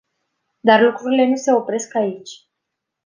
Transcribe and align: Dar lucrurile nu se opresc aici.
Dar 0.63 0.81
lucrurile 0.81 1.25
nu 1.27 1.35
se 1.35 1.51
opresc 1.53 1.95
aici. 1.95 2.47